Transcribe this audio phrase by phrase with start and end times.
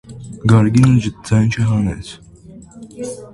[0.51, 2.11] Գարեգինը ձայն չհանեց: